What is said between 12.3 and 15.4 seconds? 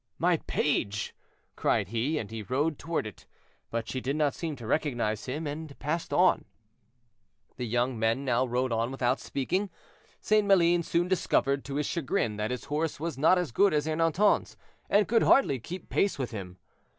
that his horse was not as good as Ernanton's, and could